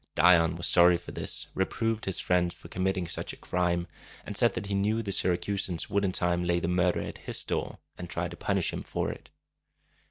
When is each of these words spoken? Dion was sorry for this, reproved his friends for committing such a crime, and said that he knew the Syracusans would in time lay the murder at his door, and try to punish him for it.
Dion 0.15 0.55
was 0.55 0.65
sorry 0.65 0.97
for 0.97 1.11
this, 1.11 1.45
reproved 1.53 2.05
his 2.05 2.19
friends 2.19 2.55
for 2.55 2.69
committing 2.69 3.07
such 3.07 3.33
a 3.33 3.37
crime, 3.37 3.85
and 4.25 4.35
said 4.35 4.55
that 4.55 4.65
he 4.65 4.73
knew 4.73 5.03
the 5.03 5.11
Syracusans 5.11 5.91
would 5.91 6.03
in 6.03 6.11
time 6.11 6.43
lay 6.43 6.59
the 6.59 6.67
murder 6.67 7.01
at 7.01 7.19
his 7.19 7.43
door, 7.43 7.77
and 7.99 8.09
try 8.09 8.27
to 8.27 8.35
punish 8.35 8.73
him 8.73 8.81
for 8.81 9.11
it. 9.11 9.29